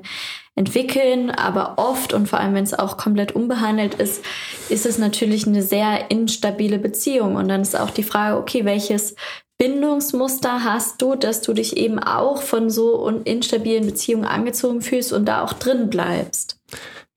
entwickeln, 0.55 1.31
aber 1.31 1.75
oft 1.77 2.13
und 2.13 2.29
vor 2.29 2.41
allem, 2.41 2.55
wenn 2.55 2.65
es 2.65 2.75
auch 2.75 2.97
komplett 2.97 3.33
unbehandelt 3.33 3.95
ist, 3.95 4.25
ist 4.69 4.87
es 4.87 4.99
natürlich 4.99 5.47
eine 5.47 5.63
sehr 5.63 6.11
instabile 6.11 6.79
Beziehung. 6.79 7.37
Und 7.37 7.49
dann 7.49 7.63
ist 7.63 7.79
auch 7.79 7.91
die 7.91 8.03
Frage, 8.03 8.37
okay, 8.37 8.65
welches 8.65 9.15
Bindungsmuster 9.57 10.65
hast 10.65 11.01
du, 11.01 11.15
dass 11.15 11.41
du 11.41 11.53
dich 11.53 11.77
eben 11.77 11.99
auch 11.99 12.43
von 12.43 12.71
so 12.71 13.09
instabilen 13.25 13.87
Beziehungen 13.87 14.25
angezogen 14.25 14.83
fühlst 14.83 15.13
und 15.13 15.27
da 15.27 15.43
auch 15.43 15.53
drin 15.53 15.91
bleibst? 15.91 16.58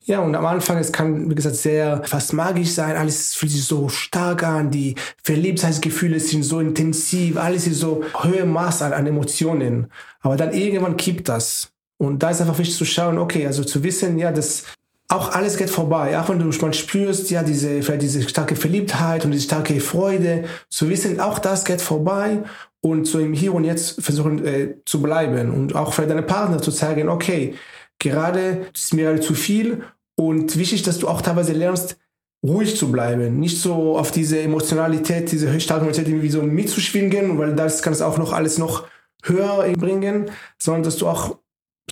Ja, 0.04 0.20
und 0.20 0.34
am 0.36 0.46
Anfang, 0.48 0.78
es 0.80 0.92
kann, 0.92 1.30
wie 1.30 1.36
gesagt, 1.36 1.56
sehr 1.56 2.02
fast 2.06 2.34
magisch 2.34 2.70
sein. 2.70 2.96
Alles 2.96 3.36
fühlt 3.36 3.52
sich 3.52 3.64
so 3.64 3.88
stark 3.88 4.44
an. 4.44 4.72
Die 4.72 4.96
Verliebtheitsgefühle 5.24 6.20
sind 6.20 6.44
so 6.44 6.60
intensiv. 6.60 7.38
Alles 7.38 7.68
ist 7.68 7.80
so 7.80 8.04
hohe 8.16 8.46
Maß 8.46 8.82
an, 8.82 8.94
an 8.94 9.06
Emotionen. 9.06 9.92
Aber 10.22 10.38
dann 10.38 10.54
irgendwann 10.54 10.98
kippt 10.98 11.30
das. 11.30 11.72
Und 11.98 12.24
da 12.24 12.32
ist 12.32 12.42
einfach 12.42 12.58
wichtig 12.58 12.78
zu 12.78 12.86
schauen, 12.86 13.20
okay, 13.20 13.46
also 13.46 13.64
zu 13.64 13.84
wissen, 13.84 14.18
ja, 14.18 14.32
das 14.32 14.64
auch 15.08 15.34
alles 15.34 15.58
geht 15.58 15.70
vorbei. 15.70 16.20
Auch 16.20 16.30
wenn 16.30 16.40
du 16.40 16.46
mal 16.46 16.74
spürst, 16.74 17.30
ja, 17.30 17.44
diese, 17.44 17.84
vielleicht 17.84 18.02
diese 18.02 18.28
starke 18.28 18.56
Verliebtheit 18.56 19.24
und 19.24 19.32
diese 19.32 19.44
starke 19.44 19.80
Freude, 19.82 20.46
zu 20.70 20.90
wissen, 20.90 21.20
auch 21.20 21.38
das 21.38 21.64
geht 21.64 21.82
vorbei 21.82 22.40
und 22.80 23.06
so 23.06 23.20
im 23.20 23.34
Hier 23.34 23.54
und 23.54 23.66
Jetzt 23.66 24.02
versuchen 24.02 24.44
äh, 24.46 24.76
zu 24.86 25.02
bleiben 25.02 25.52
und 25.52 25.76
auch 25.76 25.94
für 25.94 26.08
deine 26.08 26.24
Partner 26.24 26.60
zu 26.60 26.72
zeigen, 26.72 27.08
okay, 27.10 27.54
gerade 28.02 28.68
ist 28.74 28.94
mir 28.94 29.08
halt 29.08 29.24
zu 29.24 29.34
viel 29.34 29.84
und 30.16 30.58
wichtig, 30.58 30.84
dass 30.84 31.00
du 31.00 31.08
auch 31.08 31.22
teilweise 31.22 31.54
lernst, 31.54 31.98
ruhig 32.44 32.76
zu 32.76 32.92
bleiben, 32.92 33.40
nicht 33.40 33.62
so 33.62 33.98
auf 33.98 34.12
diese 34.12 34.40
Emotionalität, 34.40 35.32
diese 35.32 35.48
starke 35.60 35.84
Emotionalität 35.84 36.14
irgendwie 36.14 36.32
so 36.32 36.42
mitzuschwingen, 36.42 37.38
weil 37.38 37.56
das 37.56 37.84
kann 37.84 37.94
es 37.94 38.02
auch 38.02 38.18
noch 38.18 38.34
alles 38.34 38.58
noch 38.58 38.88
höher 39.24 39.64
bringen, 39.78 40.32
sondern 40.58 40.84
dass 40.84 40.98
du 40.98 41.08
auch 41.08 41.38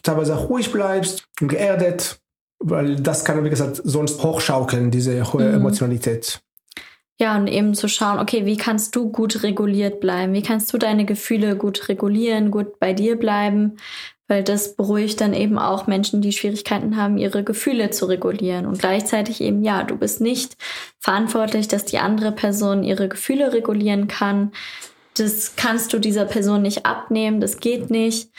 teilweise 0.01 0.35
auch 0.35 0.49
ruhig 0.49 0.71
bleibst 0.71 1.27
und 1.39 1.49
geerdet 1.49 2.19
weil 2.59 2.97
das 2.97 3.23
kann, 3.23 3.43
wie 3.43 3.49
gesagt, 3.49 3.81
sonst 3.83 4.21
hochschaukeln, 4.21 4.91
diese 4.91 5.31
hohe 5.33 5.47
mhm. 5.47 5.55
Emotionalität. 5.55 6.41
Ja, 7.21 7.35
und 7.35 7.47
eben 7.47 7.73
zu 7.73 7.89
schauen, 7.89 8.17
okay, 8.17 8.45
wie 8.45 8.55
kannst 8.55 8.95
du 8.95 9.11
gut 9.11 9.43
reguliert 9.43 9.99
bleiben? 9.99 10.31
Wie 10.31 10.41
kannst 10.41 10.71
du 10.71 10.77
deine 10.77 11.03
Gefühle 11.03 11.57
gut 11.57 11.89
regulieren, 11.89 12.49
gut 12.49 12.79
bei 12.79 12.93
dir 12.93 13.17
bleiben? 13.17 13.75
Weil 14.29 14.41
das 14.41 14.75
beruhigt 14.75 15.19
dann 15.19 15.33
eben 15.33 15.59
auch 15.59 15.85
Menschen, 15.85 16.21
die 16.21 16.31
Schwierigkeiten 16.31 16.95
haben, 16.95 17.17
ihre 17.17 17.43
Gefühle 17.43 17.89
zu 17.89 18.05
regulieren. 18.05 18.65
Und 18.65 18.79
gleichzeitig 18.79 19.41
eben, 19.41 19.63
ja, 19.63 19.83
du 19.83 19.97
bist 19.97 20.21
nicht 20.21 20.55
verantwortlich, 20.99 21.67
dass 21.67 21.83
die 21.83 21.97
andere 21.97 22.31
Person 22.31 22.83
ihre 22.83 23.09
Gefühle 23.09 23.51
regulieren 23.51 24.07
kann. 24.07 24.53
Das 25.15 25.57
kannst 25.57 25.91
du 25.91 25.99
dieser 25.99 26.25
Person 26.25 26.61
nicht 26.61 26.85
abnehmen, 26.85 27.41
das 27.41 27.59
geht 27.59 27.89
nicht. 27.89 28.29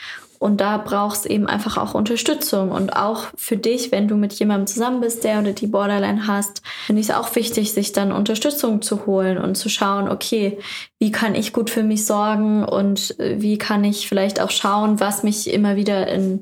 Und 0.41 0.59
da 0.59 0.79
brauchst 0.79 1.27
eben 1.27 1.45
einfach 1.45 1.77
auch 1.77 1.93
Unterstützung. 1.93 2.71
Und 2.71 2.95
auch 2.95 3.25
für 3.37 3.57
dich, 3.57 3.91
wenn 3.91 4.07
du 4.07 4.15
mit 4.15 4.33
jemandem 4.33 4.65
zusammen 4.65 4.99
bist, 4.99 5.23
der 5.23 5.37
oder 5.37 5.51
die 5.51 5.67
Borderline 5.67 6.25
hast, 6.25 6.63
finde 6.87 6.99
ich 6.99 7.09
es 7.09 7.15
auch 7.15 7.35
wichtig, 7.35 7.73
sich 7.73 7.91
dann 7.91 8.11
Unterstützung 8.11 8.81
zu 8.81 9.05
holen 9.05 9.37
und 9.37 9.53
zu 9.53 9.69
schauen, 9.69 10.09
okay, 10.09 10.57
wie 10.97 11.11
kann 11.11 11.35
ich 11.35 11.53
gut 11.53 11.69
für 11.69 11.83
mich 11.83 12.07
sorgen 12.07 12.65
und 12.65 13.19
äh, 13.19 13.39
wie 13.39 13.59
kann 13.59 13.83
ich 13.83 14.09
vielleicht 14.09 14.41
auch 14.41 14.49
schauen, 14.49 14.99
was 14.99 15.21
mich 15.21 15.47
immer 15.53 15.75
wieder 15.75 16.07
in 16.07 16.41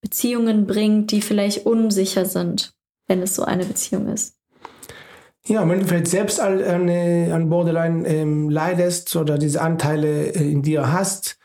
Beziehungen 0.00 0.68
bringt, 0.68 1.10
die 1.10 1.20
vielleicht 1.20 1.66
unsicher 1.66 2.26
sind, 2.26 2.74
wenn 3.08 3.22
es 3.22 3.34
so 3.34 3.42
eine 3.42 3.64
Beziehung 3.64 4.06
ist. 4.06 4.36
Ja, 5.48 5.68
wenn 5.68 5.80
du 5.80 5.86
vielleicht 5.86 6.06
selbst 6.06 6.38
an, 6.38 6.62
an 6.62 7.50
Borderline 7.50 8.06
ähm, 8.06 8.50
leidest 8.50 9.16
oder 9.16 9.36
diese 9.36 9.62
Anteile 9.62 10.28
äh, 10.28 10.48
in 10.48 10.62
dir 10.62 10.92
hast, 10.92 11.40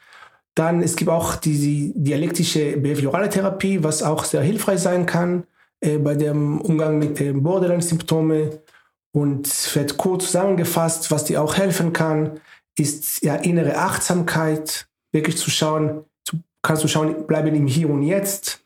dann 0.58 0.82
es 0.82 0.96
gibt 0.96 1.12
auch 1.12 1.36
die, 1.36 1.94
dialektische 1.96 2.78
behaviorale 2.78 3.30
Therapie, 3.30 3.84
was 3.84 4.02
auch 4.02 4.24
sehr 4.24 4.42
hilfreich 4.42 4.80
sein 4.80 5.06
kann 5.06 5.44
äh, 5.82 5.98
bei 5.98 6.16
dem 6.16 6.60
Umgang 6.62 6.98
mit 6.98 7.20
den 7.20 7.44
Borderline-Symptomen. 7.44 8.50
Und 9.12 9.48
vielleicht 9.48 9.98
kurz 9.98 10.26
zusammengefasst, 10.26 11.12
was 11.12 11.26
dir 11.26 11.42
auch 11.42 11.56
helfen 11.56 11.94
kann, 11.94 12.40
ist 12.78 13.24
ja 13.24 13.36
innere 13.36 13.78
Achtsamkeit, 13.78 14.88
wirklich 15.12 15.38
zu 15.38 15.50
schauen, 15.50 16.04
zu, 16.24 16.38
kannst 16.62 16.84
du 16.84 16.88
schauen, 16.88 17.26
bleiben 17.28 17.56
im 17.56 17.68
Hier 17.68 17.90
und 17.90 18.04
Jetzt. 18.04 18.62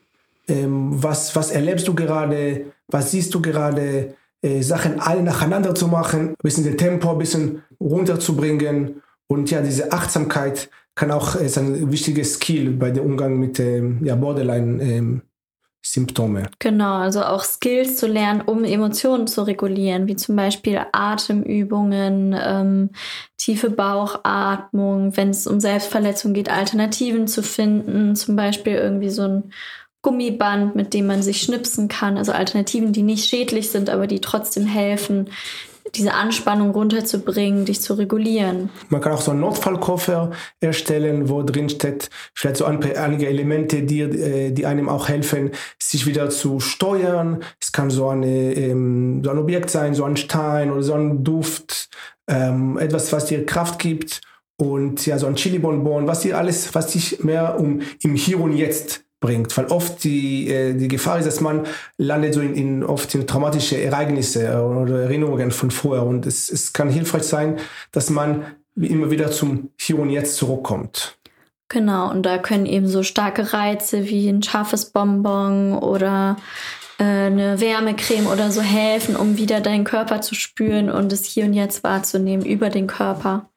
Ähm, 0.48 1.04
was, 1.04 1.36
was 1.36 1.52
erlebst 1.52 1.88
du 1.88 1.94
gerade? 1.94 2.66
Was 2.88 3.12
siehst 3.12 3.34
du 3.34 3.42
gerade? 3.42 4.16
Äh, 4.42 4.62
Sachen 4.64 5.00
alle 5.00 5.22
nacheinander 5.22 5.76
zu 5.76 5.88
machen, 5.88 6.30
ein 6.30 6.36
bisschen 6.42 6.64
den 6.64 6.78
Tempo 6.78 7.12
ein 7.12 7.20
bisschen 7.20 7.64
runterzubringen 7.80 9.02
und 9.28 9.52
ja, 9.52 9.62
diese 9.62 9.92
Achtsamkeit 9.92 10.70
kann 10.96 11.12
auch 11.12 11.36
ist 11.36 11.58
ein 11.58 11.92
wichtiges 11.92 12.36
Skill 12.36 12.72
bei 12.72 12.92
dem 12.92 13.06
Umgang 13.06 13.38
mit 13.40 13.60
ähm, 13.60 14.04
ja, 14.04 14.16
Borderline. 14.16 14.82
Ähm, 14.84 15.22
Symptome. 15.84 16.48
Genau, 16.60 16.98
also 16.98 17.24
auch 17.24 17.44
Skills 17.44 17.98
zu 17.98 18.06
lernen, 18.06 18.42
um 18.42 18.64
Emotionen 18.64 19.26
zu 19.26 19.42
regulieren, 19.42 20.08
wie 20.08 20.16
zum 20.16 20.36
Beispiel 20.36 20.80
Atemübungen, 20.92 22.36
ähm, 22.40 22.90
tiefe 23.38 23.72
Bauchatmung, 23.72 25.18
wenn 25.18 25.32
es 25.32 25.48
um 25.48 25.60
Selbstverletzung 25.60 26.34
geht, 26.34 26.52
Alternativen 26.52 27.28
zu 27.28 27.42
finden, 27.42 28.16
zum 28.16 28.36
Beispiel 28.36 28.76
irgendwie 28.76 29.10
so 29.10 29.24
ein 29.24 29.54
Gummiband, 30.04 30.76
mit 30.76 30.94
dem 30.94 31.08
man 31.08 31.24
sich 31.24 31.42
schnipsen 31.42 31.88
kann, 31.88 32.18
also 32.18 32.32
Alternativen, 32.32 32.94
die 32.94 33.04
nicht 33.04 33.28
schädlich 33.28 33.72
sind, 33.72 33.90
aber 33.90 34.06
die 34.06 34.22
trotzdem 34.22 34.66
helfen, 34.66 35.30
diese 35.96 36.14
Anspannung 36.14 36.72
runterzubringen, 36.72 37.66
dich 37.66 37.82
zu 37.82 37.94
regulieren. 37.94 38.70
Man 38.90 39.02
kann 39.02 39.14
auch 39.14 39.22
so 39.22 39.32
einen 39.32 39.42
Notfallkoffer 39.42 40.32
erstellen, 40.60 41.30
wo 41.30 41.44
drin 41.44 41.70
steht 41.70 42.10
vielleicht 42.34 42.58
so 42.58 42.66
einige 42.66 43.28
Elemente, 43.28 43.84
die, 43.84 44.02
äh, 44.02 44.52
die 44.52 44.66
einem 44.66 44.90
auch 44.90 45.10
helfen, 45.10 45.52
sich 45.80 46.06
wieder 46.06 46.30
zu 46.30 46.60
steuern. 46.60 47.44
Es 47.60 47.72
kann 47.72 47.90
so, 47.90 48.10
eine, 48.10 48.54
ähm, 48.54 49.22
so 49.24 49.32
ein 49.32 49.38
Objekt 49.38 49.70
sein, 49.70 49.94
so 49.94 50.06
ein 50.06 50.18
Stein 50.18 50.72
oder 50.72 50.84
so 50.84 50.94
ein 50.94 51.24
Duft, 51.24 51.90
ähm, 52.28 52.78
etwas, 52.78 53.12
was 53.12 53.26
dir 53.26 53.46
Kraft 53.46 53.80
gibt 53.80 54.22
und 54.58 55.06
ja, 55.06 55.18
so 55.18 55.28
ein 55.28 55.36
Chili-Bonbon, 55.36 56.08
was 56.08 56.22
dir 56.22 56.38
alles, 56.38 56.74
was 56.76 56.88
dich 56.88 57.24
mehr 57.24 57.60
um 57.60 57.82
im 58.04 58.16
Hier 58.16 58.40
und 58.40 58.56
Jetzt 58.56 59.04
bringt. 59.22 59.56
Weil 59.56 59.68
oft 59.68 60.04
die, 60.04 60.50
äh, 60.50 60.74
die 60.74 60.90
Gefahr 60.90 61.20
ist, 61.20 61.26
dass 61.26 61.40
man 61.40 61.66
landet 61.98 62.34
so 62.34 62.42
in, 62.42 62.54
in 62.56 62.84
oft 62.84 63.16
in 63.16 63.26
traumatische 63.26 63.82
Ereignisse 63.82 64.62
oder 64.62 65.04
Erinnerungen 65.04 65.52
von 65.52 65.72
vorher. 65.72 66.06
Und 66.06 66.26
es, 66.26 66.52
es 66.52 66.74
kann 66.74 66.90
hilfreich 66.90 67.24
sein, 67.24 67.58
dass 67.94 68.10
man 68.10 68.46
immer 68.76 69.10
wieder 69.12 69.32
zum 69.32 69.70
Hier 69.78 69.98
und 69.98 70.10
Jetzt 70.10 70.36
zurückkommt. 70.36 71.18
Genau, 71.70 72.12
und 72.12 72.24
da 72.26 72.38
können 72.38 72.66
eben 72.66 72.88
so 72.88 73.02
starke 73.02 73.54
Reize 73.54 74.10
wie 74.10 74.28
ein 74.28 74.44
scharfes 74.44 74.90
Bonbon 74.90 75.78
oder 75.78 76.36
äh, 76.98 77.04
eine 77.04 77.62
Wärmecreme 77.62 78.28
oder 78.28 78.52
so 78.52 78.62
helfen, 78.62 79.16
um 79.16 79.38
wieder 79.38 79.62
deinen 79.62 79.86
Körper 79.86 80.20
zu 80.20 80.36
spüren 80.36 80.90
und 80.90 81.14
es 81.14 81.26
hier 81.26 81.46
und 81.46 81.54
jetzt 81.54 81.86
wahrzunehmen 81.86 82.46
über 82.46 82.70
den 82.70 82.88
Körper. 82.88 83.51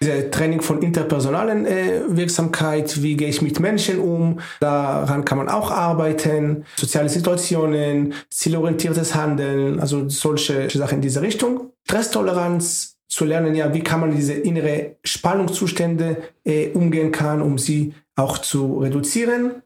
Diese 0.00 0.30
Training 0.30 0.60
von 0.60 0.80
interpersonalen 0.80 1.66
äh, 1.66 2.02
Wirksamkeit, 2.08 3.02
wie 3.02 3.16
gehe 3.16 3.28
ich 3.28 3.42
mit 3.42 3.58
Menschen 3.58 3.98
um, 3.98 4.38
daran 4.60 5.24
kann 5.24 5.38
man 5.38 5.48
auch 5.48 5.72
arbeiten. 5.72 6.64
Soziale 6.76 7.08
Situationen, 7.08 8.14
zielorientiertes 8.30 9.14
Handeln, 9.16 9.80
also 9.80 10.08
solche 10.08 10.70
Sachen 10.70 10.96
in 10.96 11.02
diese 11.02 11.20
Richtung. 11.20 11.72
Stresstoleranz 11.84 12.96
zu 13.08 13.24
lernen, 13.24 13.54
ja, 13.54 13.74
wie 13.74 13.82
kann 13.82 14.00
man 14.00 14.14
diese 14.14 14.34
innere 14.34 14.96
Spannungszustände 15.02 16.18
äh, 16.44 16.68
umgehen 16.68 17.10
kann, 17.10 17.42
um 17.42 17.58
sie 17.58 17.94
auch 18.14 18.38
zu 18.38 18.78
reduzieren. 18.78 19.62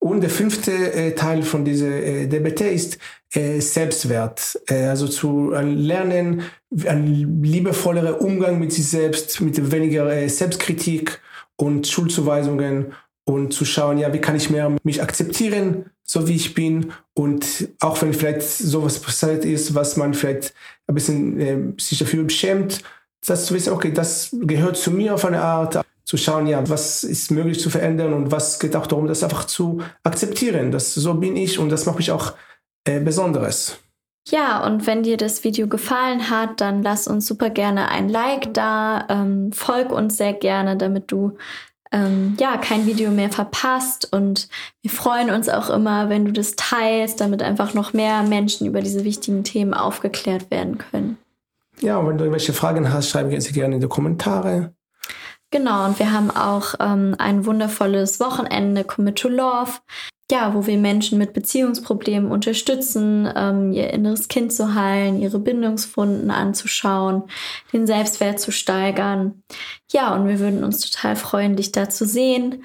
Und 0.00 0.20
der 0.20 0.30
fünfte 0.30 0.72
äh, 0.92 1.14
Teil 1.14 1.42
von 1.42 1.64
dieser 1.64 1.88
äh, 1.88 2.26
DBT 2.26 2.60
ist 2.62 2.98
äh, 3.34 3.60
Selbstwert. 3.60 4.60
Also 4.68 5.08
zu 5.08 5.50
lernen, 5.50 6.42
ein 6.86 7.42
liebevollerer 7.42 8.20
Umgang 8.20 8.58
mit 8.58 8.72
sich 8.72 8.88
selbst, 8.88 9.40
mit 9.40 9.70
weniger 9.72 10.28
Selbstkritik 10.28 11.20
und 11.56 11.86
Schuldzuweisungen 11.86 12.94
und 13.24 13.52
zu 13.52 13.64
schauen, 13.64 13.98
ja, 13.98 14.12
wie 14.12 14.20
kann 14.20 14.36
ich 14.36 14.50
mehr 14.50 14.74
mich 14.82 15.02
akzeptieren, 15.02 15.90
so 16.02 16.26
wie 16.28 16.36
ich 16.36 16.54
bin 16.54 16.92
und 17.14 17.68
auch 17.80 18.00
wenn 18.00 18.14
vielleicht 18.14 18.42
sowas 18.42 18.98
passiert 19.00 19.44
ist, 19.44 19.74
was 19.74 19.96
man 19.96 20.14
vielleicht 20.14 20.54
ein 20.86 20.94
bisschen 20.94 21.40
äh, 21.40 21.58
sich 21.78 21.98
dafür 21.98 22.28
schämt, 22.30 22.82
das 23.26 23.46
zu 23.46 23.54
wissen, 23.54 23.72
okay, 23.72 23.92
das 23.92 24.34
gehört 24.40 24.76
zu 24.76 24.90
mir 24.90 25.14
auf 25.14 25.24
eine 25.24 25.42
Art, 25.42 25.84
zu 26.08 26.16
schauen, 26.16 26.46
ja, 26.46 26.66
was 26.70 27.04
ist 27.04 27.30
möglich 27.30 27.60
zu 27.60 27.68
verändern 27.68 28.14
und 28.14 28.30
was 28.30 28.58
geht 28.58 28.74
auch 28.74 28.86
darum, 28.86 29.06
das 29.06 29.22
einfach 29.22 29.44
zu 29.44 29.82
akzeptieren. 30.04 30.72
Das 30.72 30.94
so 30.94 31.12
bin 31.12 31.36
ich 31.36 31.58
und 31.58 31.68
das 31.68 31.84
macht 31.84 31.98
mich 31.98 32.10
auch 32.10 32.32
äh, 32.84 32.98
Besonderes. 32.98 33.76
Ja, 34.26 34.64
und 34.64 34.86
wenn 34.86 35.02
dir 35.02 35.18
das 35.18 35.44
Video 35.44 35.68
gefallen 35.68 36.30
hat, 36.30 36.62
dann 36.62 36.82
lass 36.82 37.08
uns 37.08 37.26
super 37.26 37.50
gerne 37.50 37.90
ein 37.90 38.08
Like 38.08 38.54
da, 38.54 39.04
ähm, 39.10 39.52
folg 39.52 39.92
uns 39.92 40.16
sehr 40.16 40.32
gerne, 40.32 40.78
damit 40.78 41.12
du 41.12 41.36
ähm, 41.92 42.38
ja 42.40 42.56
kein 42.56 42.86
Video 42.86 43.10
mehr 43.10 43.30
verpasst. 43.30 44.10
Und 44.10 44.48
wir 44.80 44.90
freuen 44.90 45.28
uns 45.28 45.50
auch 45.50 45.68
immer, 45.68 46.08
wenn 46.08 46.24
du 46.24 46.32
das 46.32 46.56
teilst, 46.56 47.20
damit 47.20 47.42
einfach 47.42 47.74
noch 47.74 47.92
mehr 47.92 48.22
Menschen 48.22 48.66
über 48.66 48.80
diese 48.80 49.04
wichtigen 49.04 49.44
Themen 49.44 49.74
aufgeklärt 49.74 50.50
werden 50.50 50.78
können. 50.78 51.18
Ja, 51.80 51.98
und 51.98 52.08
wenn 52.08 52.16
du 52.16 52.24
irgendwelche 52.24 52.54
Fragen 52.54 52.90
hast, 52.90 53.10
schreibe 53.10 53.38
sie 53.38 53.52
gerne 53.52 53.74
in 53.74 53.82
die 53.82 53.88
Kommentare. 53.88 54.72
Genau, 55.50 55.86
und 55.86 55.98
wir 55.98 56.12
haben 56.12 56.30
auch 56.30 56.74
ähm, 56.78 57.14
ein 57.18 57.46
wundervolles 57.46 58.20
Wochenende, 58.20 58.84
Commit 58.84 59.16
to 59.16 59.28
Love. 59.28 59.72
ja, 60.30 60.52
wo 60.54 60.66
wir 60.66 60.76
Menschen 60.76 61.16
mit 61.18 61.32
Beziehungsproblemen 61.32 62.30
unterstützen, 62.30 63.26
ähm, 63.34 63.72
ihr 63.72 63.90
inneres 63.94 64.28
Kind 64.28 64.52
zu 64.52 64.74
heilen, 64.74 65.20
ihre 65.20 65.38
Bindungsfunden 65.38 66.30
anzuschauen, 66.30 67.22
den 67.72 67.86
Selbstwert 67.86 68.38
zu 68.38 68.52
steigern. 68.52 69.42
Ja, 69.90 70.14
und 70.14 70.28
wir 70.28 70.38
würden 70.38 70.64
uns 70.64 70.80
total 70.90 71.16
freuen, 71.16 71.56
dich 71.56 71.72
da 71.72 71.88
zu 71.88 72.04
sehen. 72.04 72.64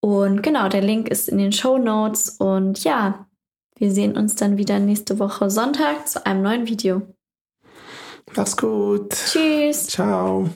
Und 0.00 0.42
genau, 0.42 0.68
der 0.68 0.82
Link 0.82 1.08
ist 1.08 1.28
in 1.28 1.38
den 1.38 1.52
Show 1.52 1.78
Notes. 1.78 2.30
Und 2.30 2.82
ja, 2.82 3.26
wir 3.78 3.92
sehen 3.92 4.16
uns 4.16 4.34
dann 4.34 4.58
wieder 4.58 4.80
nächste 4.80 5.18
Woche 5.20 5.50
Sonntag 5.50 6.08
zu 6.08 6.26
einem 6.26 6.42
neuen 6.42 6.66
Video. 6.66 7.02
Mach's 8.36 8.56
gut. 8.56 9.10
Tschüss. 9.10 9.86
Ciao. 9.86 10.50